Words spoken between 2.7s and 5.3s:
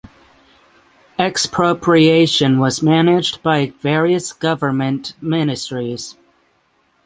managed by various government